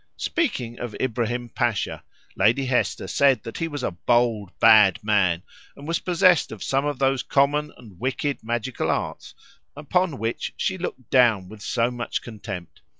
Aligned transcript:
Speaking 0.17 0.79
of 0.79 0.95
Ibrahim 0.95 1.49
Pasha, 1.49 2.03
Lady 2.35 2.65
Hester 2.65 3.05
said 3.07 3.43
that 3.43 3.59
he 3.59 3.67
was 3.67 3.83
a 3.83 3.91
bold, 3.91 4.49
bad 4.59 4.97
man, 5.03 5.43
and 5.75 5.87
was 5.87 5.99
possessed 5.99 6.51
of 6.51 6.63
some 6.63 6.87
of 6.87 6.97
those 6.97 7.21
common 7.21 7.71
and 7.77 7.99
wicked 7.99 8.43
magical 8.43 8.89
arts 8.89 9.35
upon 9.77 10.17
which 10.17 10.55
she 10.57 10.79
looked 10.79 11.11
down 11.11 11.49
with 11.49 11.61
so 11.61 11.91
much 11.91 12.23
contempt. 12.23 12.81